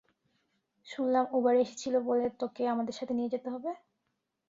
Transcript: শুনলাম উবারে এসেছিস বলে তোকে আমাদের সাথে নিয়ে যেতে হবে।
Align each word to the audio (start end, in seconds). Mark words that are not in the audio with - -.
শুনলাম 0.87 1.25
উবারে 1.33 1.59
এসেছিস 1.61 1.93
বলে 2.07 2.25
তোকে 2.41 2.63
আমাদের 2.67 2.95
সাথে 2.99 3.13
নিয়ে 3.15 3.33
যেতে 3.33 3.47
হবে। 3.53 3.71